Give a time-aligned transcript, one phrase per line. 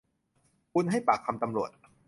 [0.73, 1.71] คุณให้ปากคำตำรวจ